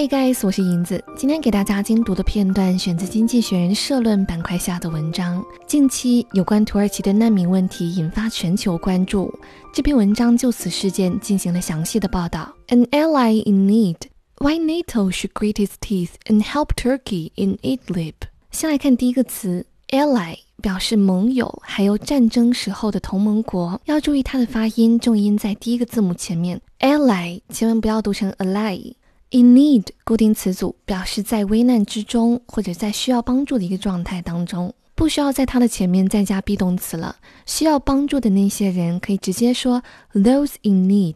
[0.00, 1.04] Hey guys，我是银子。
[1.14, 5.44] 今天给大家精读的片段选自《经济学人》社论板块下的文章。
[5.66, 9.30] 近期有关土耳其的难民问题引发全球关注，
[9.74, 12.50] 这篇文章就此事件进行了详细的报道。
[12.68, 13.96] An ally in need:
[14.38, 18.14] Why NATO should grit its teeth and help Turkey in Idlib？
[18.50, 23.78] 先来看第一个词，ally，表示盟友，还有战争时候的同盟国。
[23.84, 26.58] 要注意它的发音，重音在第一个字母前面。
[26.78, 28.94] ally 千万不要读成 ally。
[29.32, 37.14] In need 固定词组表示在危难之中或者在需要帮助的一个状态当中，不需要在它的前面再加 be 动词了。
[37.46, 39.82] 需要帮助的那些人可以直接说
[40.14, 41.14] those in need。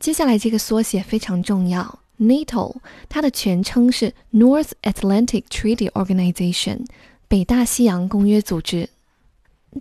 [0.00, 2.74] 接下来这个缩写非常重要，NATO
[3.08, 6.84] 它的全称是 North Atlantic Treaty Organization，
[7.28, 8.88] 北大西洋公约组织。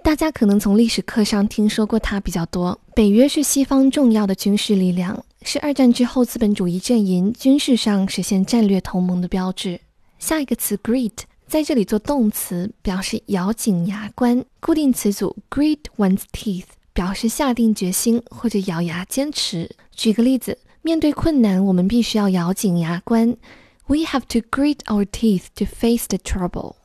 [0.03, 2.79] 大家可能从历史课上听说过它比较多。
[2.93, 5.23] 北约是西方重要的军事力量。
[5.43, 9.79] 是二战之后资本主义阵营军事上实现战略同盟的标志。
[10.19, 11.11] 下一个词 grit
[11.47, 14.45] 在这里做动词，表示咬紧牙关。
[14.59, 19.69] 固定词组 grit one's teeth 表示下定决心或者咬牙坚持。
[19.95, 23.35] 举个例子，面对困难，我们必须要咬紧牙关。
[23.87, 26.75] We have to grit our teeth to face the trouble.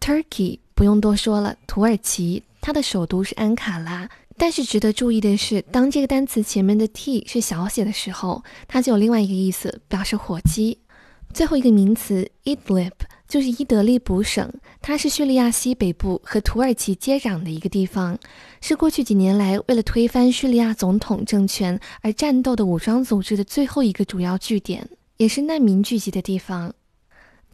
[0.00, 4.10] Turkey 不用多说了，土耳其，它的首都是安卡拉。
[4.42, 10.76] 但是值得注意的是，当这个单词前面的 t 是小写的时候，它就有另外一个意思，表示火鸡。
[11.32, 12.90] 最后一个名词 Idlib
[13.28, 18.18] 就是伊德利卜省，它是叙利亚西北部和土耳其接壤的一个地方，
[18.60, 26.74] 是过去几年来为了推翻叙利亚总统政权而战斗的武装组织的最后一个主要据点，也是难民聚集的地方。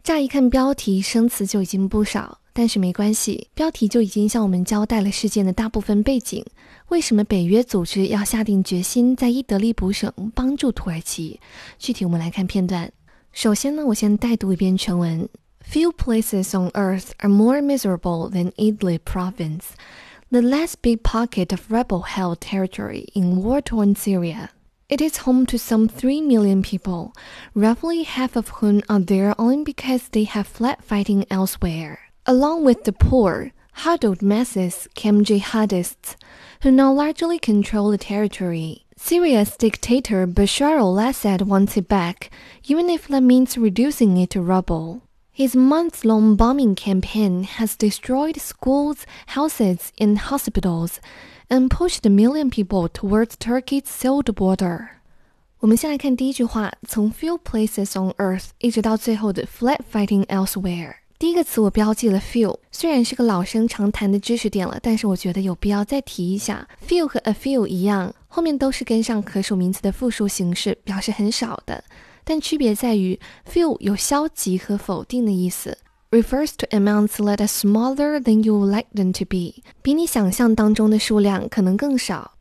[0.01, 2.39] 乍一看标题，生词就已经不少。
[2.51, 6.43] 但是没关系，标题就已经向我们交代了事件的大部分背景。
[6.88, 11.40] 为什么北约组织要下定决心在伊德利卜省帮助土耳其？
[11.78, 12.92] 具体我们来看片段。
[13.32, 15.28] 首先呢，我先代读一遍全文：
[15.68, 19.70] Few places on earth are more miserable than Idlib province,
[20.30, 24.50] the last big pocket of rebel-held territory in war-torn Syria.
[24.88, 27.12] It is home to some 3 million people,
[27.54, 31.98] roughly half of whom are there only because they have fled fighting elsewhere.
[32.26, 36.16] Along with the poor, huddled masses came jihadists,
[36.62, 38.84] who now largely control the territory.
[38.96, 42.30] Syria's dictator Bashar al-Assad wants it back,
[42.64, 45.02] even if that means reducing it to rubble.
[45.32, 49.04] His months-long bombing campaign has destroyed schools,
[49.34, 51.00] houses, and hospitals,
[51.50, 54.90] and pushed a million people towards Turkey's sealed border.
[55.58, 60.94] 我们先来看第一句话，从 few places on earth 一直到最后的 flat fighting elsewhere。
[61.19, 66.65] 第一个词我标记了 few，虽然是个老生常谈的知识点了，但是我觉得有必要再提一下。
[66.87, 71.83] few 和 a few 一样，后面都是跟上可数名词的复数形式，表示很少的。
[72.23, 73.19] 但区别在于
[73.51, 75.77] ，few 有消极和否定的意思
[76.09, 82.35] ，refers to amounts that are smaller than you would like them to be，比你想象当中的数量可能更少。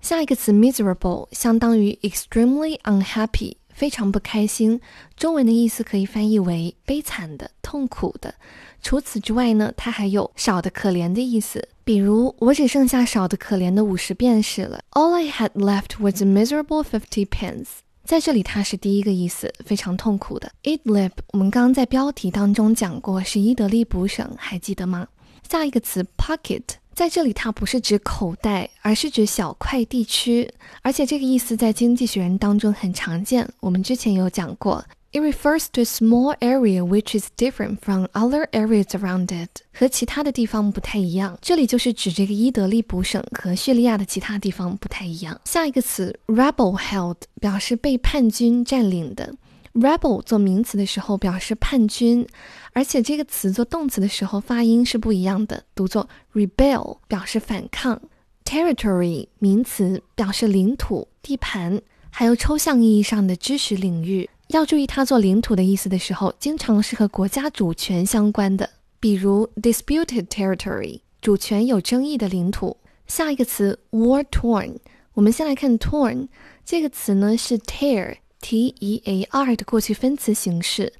[0.00, 3.56] 下一个词 miserable 相当于 extremely unhappy。
[3.82, 4.80] 非常不开心，
[5.16, 8.36] 中文的意思可以翻译为悲惨的、痛苦的。
[8.80, 11.68] 除此之外呢，它还有少的可怜的意思。
[11.82, 14.84] 比如，我只剩下少的可怜的五十便士了。
[14.92, 17.80] All I had left was a miserable fifty pence。
[18.04, 20.52] 在这里，它是第一个意思，非常痛苦的。
[20.62, 25.08] Idlib，我们刚刚在标题当中讲过，是伊德利卜省，还记得吗？
[25.50, 26.62] 下一个词 pocket。
[26.94, 33.48] 在这里，它不是指口袋，而是指小块地区，而且这个意思在经济学人当中很常见。
[33.60, 41.38] 我们之前有讲过，it refers to a small area which is different from other areas around it，和其他的地方不太一样。
[41.40, 45.40] 这里就是指这个伊德利卜省和叙利亚的其他地方不太一样。
[45.46, 49.34] 下一个词 rebel held 表示被叛军占领的。
[49.74, 52.26] Rebel 做名词的时候表示叛军，
[52.72, 58.00] 而且这个词做动词的时候发音是不一样的，读作 rebel 表示反抗。
[58.44, 61.80] Territory 名词表示领土、地盘，
[62.10, 64.28] 还有抽象意义上的知识领域。
[64.48, 68.68] 要注意它做领土的意思的时候，经常是和国家主权相关的，
[68.98, 72.76] 比如 disputed territory 主权有争议的领土。
[73.06, 74.76] 下一个词 war torn，
[75.14, 76.28] 我们先来看 torn
[76.64, 78.16] 这个词呢是 tear。
[78.44, 80.92] t e a r 的过去分词形式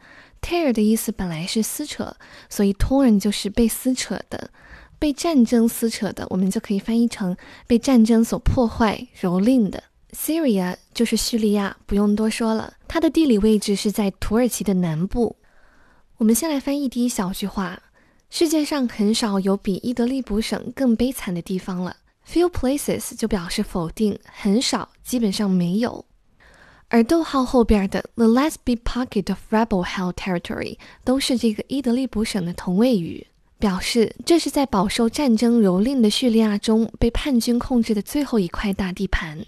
[0.42, 2.14] ，tear 的意思本来是撕扯，
[2.50, 4.50] 所以 torn 就是被撕扯的，
[4.98, 7.34] 被战争撕扯的，我们就可以翻译成
[7.66, 9.84] 被战争所破坏、蹂躏的。
[10.12, 15.36] Syria 就是叙利亚，不用多说了，它的地理位置是在土耳其的南部。
[16.18, 17.82] 我们先来翻译第一小句话：
[18.28, 21.96] 世界上很少有比伊德利卜省更悲惨的地方了。
[22.28, 26.04] Few places 就表示否定，很少，基本上没有。
[26.92, 33.26] 而逗号后边的 the last big pocket of rebel-held territory 都是这个伊德利卜省的同位语，
[33.58, 39.42] 表示这是在饱受战争蹂躏的叙利亚中被叛军控制的最后一块大地盘。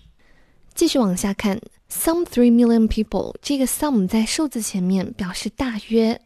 [0.75, 1.61] 继续往下看
[1.91, 6.19] ，some three million people，这个 some 在数字前面表示大约。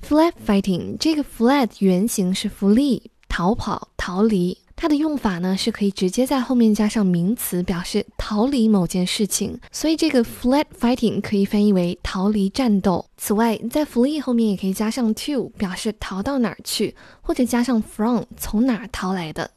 [0.00, 4.56] flat fighting，这个 flat 原型是 flee，逃跑、逃离。
[4.82, 9.60] 它的用法呢，是可以直接在后面加上名词，表示逃离某件事情。
[9.70, 13.04] 所以这个 flat fighting 可以翻译为逃离战斗。
[13.18, 19.50] 此外，在 flee 后面也可以加上 to，表示逃到哪儿去，或者加上 from，从哪儿逃来的。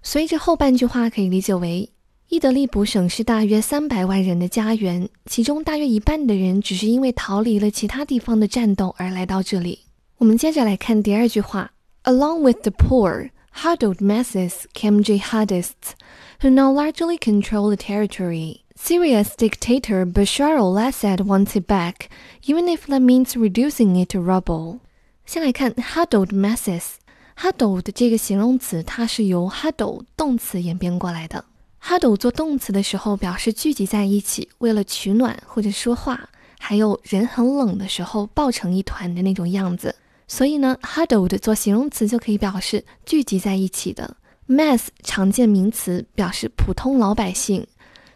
[0.00, 1.90] 所以这后半句话可以理解为，
[2.28, 9.80] 伊德利卜省是大约三百万人的家园，其中大约一半的人只是因为逃离了其他地方的战斗而来到这里。
[10.18, 11.72] 我们接着来看第二句话
[12.04, 13.30] ，along with the poor。
[13.63, 15.93] huddled masses came jihadists,
[16.41, 18.61] who now largely control the territory.
[18.75, 22.09] Syria's dictator Bashar al-Assad wants it back,
[22.45, 24.79] even if that means reducing it to rubble.
[25.25, 31.45] 先来看 huddled masses。huddled 这个形容词，它是由 huddle 动词演变过来的。
[31.83, 39.95] huddle 做动词的时候，表示聚集在一起，为了取暖或者说话，还有人很冷的时候抱成一团的那种样子。
[40.26, 44.16] 所以呢，huddled 做形容词就可以表示聚集在一起的。
[44.48, 47.66] mass 常见名词表示普通老百姓，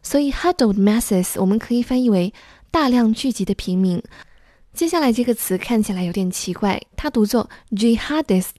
[0.02, 2.32] 所以 huddled masses 我们可以翻译为
[2.70, 4.02] 大量聚集的平民。
[4.74, 8.50] 接下来这个词看起来有点奇怪，它读作 jihadist，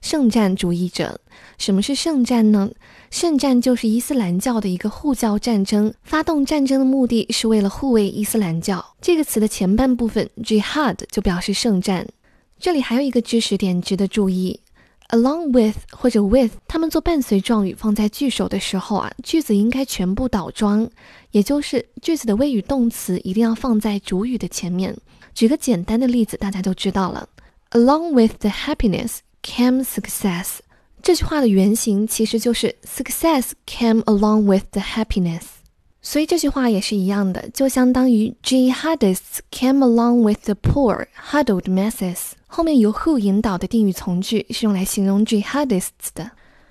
[0.00, 1.20] 圣战主义者。
[1.58, 2.70] 什么是圣战呢？
[3.10, 8.84] 圣战就是伊斯兰教的一个护教战争，发动战争的目的是为了护卫伊斯兰教。
[9.00, 12.06] 这个词的前半部分 jihad 就表示圣战。
[12.58, 14.58] 这里还有一个知识点值得注意
[15.10, 20.88] ，along with 或者 with，它们做伴随状语放在句首的时候啊，句子应该全部倒装，
[21.32, 24.96] 也就是句子的谓语动词一定要放在主语的前面。
[25.34, 27.28] 举个简单的例子，大家都知道了
[27.72, 30.58] ，along with the happiness came success。
[31.02, 35.42] 这句话的原型其实就是 success came along with the happiness。
[36.08, 42.18] 所以这句话也是一样的，就相当于 jihadists came along with the poor huddled masses。
[42.46, 46.30] 后面由 who 引导的定语从句是用来形容 jihadists 的。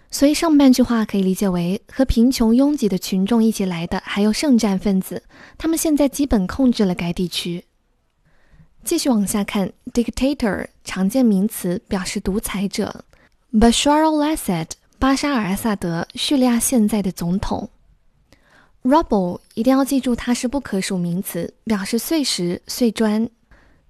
[0.10, 5.22] 所以上半句话可以理解为和贫穷拥挤的群众一起来的还有圣战分子，
[5.58, 7.66] 他们现在基本控制了该地区。
[8.86, 13.04] 继续往下看，dictator 常见名词表示独裁者
[13.52, 14.68] ，Bashar al-Assad
[14.98, 17.70] 巴沙尔·阿萨德，叙利亚现在的总统。
[18.86, 23.28] Rubble 一定要记住，它是不可数名词，表示碎石、碎砖。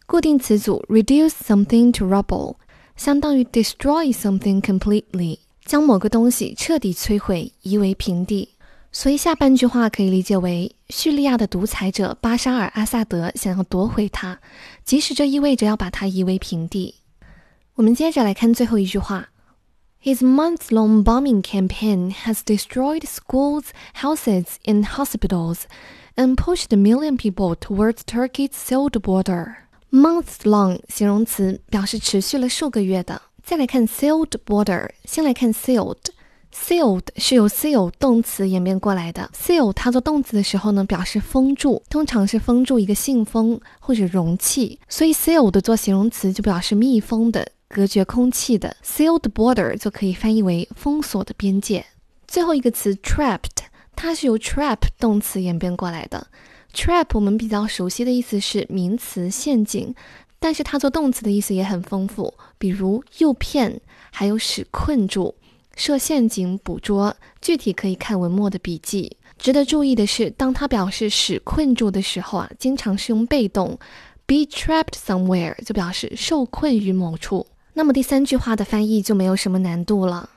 [0.05, 2.55] 固定词组 reduce something to rubble
[2.95, 8.47] 相当于 destroy something completely，将某个东西彻底摧毁，夷为平地。
[8.93, 14.39] 所以下半句话可以理解为叙利亚的独裁者巴沙尔·阿萨德想要夺回它，
[14.85, 16.95] 即使这意味着要把它夷为平地。
[17.73, 19.27] 我们接着来看最后一句话。
[20.04, 23.66] His months long bombing campaign has destroyed schools,
[23.96, 25.64] houses, and hospitals,
[26.16, 29.56] and pushed a million people towards Turkey's sealed border.
[29.90, 33.20] Months long 形容词表示持续了数个月的。
[33.42, 39.30] 再来看 sealed border，先来看 sealed。sealed 是由 seal 动词演变过来的。
[39.34, 47.52] seal 它做动词的时候呢，表示封住，通常是封住一个信封或者容器，所以 sealed 做形容词就表示密封的。
[47.67, 51.85] 隔绝空气的 sealed border 就可以翻译为封锁的边界。
[52.27, 56.27] 最后一个词 trapped，它是由 trap 动词演变过来的。
[56.73, 59.93] trap 我们比较熟悉的意思是名词陷阱，
[60.39, 63.81] 但是它做动词的意思也很丰富，比如诱骗，
[64.11, 65.35] 还有使困住、
[65.75, 67.15] 设陷阱、捕捉。
[67.41, 69.17] 具体可以看文末的笔记。
[69.37, 73.77] 值得注意的是，当它表示使困住的时候啊，经常是用被动
[74.25, 77.45] ，be trapped somewhere 就表示受困于某处。
[77.75, 80.29] 那么第三句话的翻译就没有什么难度了。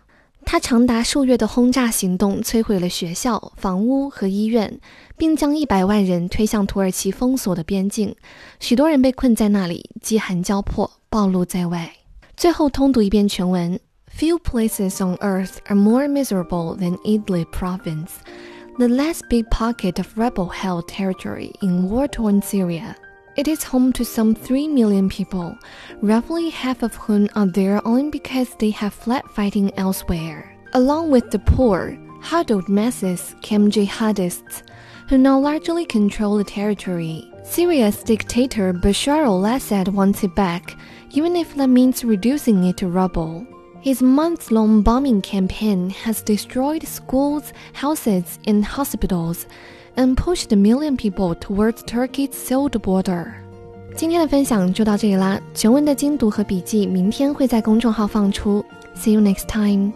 [0.44, 4.80] 它长达数月的轰炸行动摧毁了学校、房屋和医院，
[5.16, 8.14] 并将一百万人推向土耳其封锁的边境，
[8.58, 11.92] 许多人被困在那里，饥寒交迫，暴露在外。
[12.36, 13.78] 最后通读一遍全文
[14.18, 18.10] ：Few places on earth are more miserable than Idlib province,
[18.78, 22.96] the last big pocket of rebel-held territory in war-torn Syria.
[23.38, 25.56] It is home to some 3 million people,
[26.02, 30.58] roughly half of whom are there only because they have fled fighting elsewhere.
[30.74, 34.64] Along with the poor, huddled masses came jihadists,
[35.08, 37.32] who now largely control the territory.
[37.44, 40.76] Syria's dictator Bashar al-Assad wants it back,
[41.10, 43.46] even if that means reducing it to rubble.
[43.80, 49.46] His months-long bombing campaign has destroyed schools, houses, and hospitals,
[49.97, 53.33] and pushed a million people towards Turkey's sealed border.
[53.95, 58.63] 今天的分享就到这里啦，全文的精读和笔记明天会在公众号放出。
[58.95, 59.91] See you next time.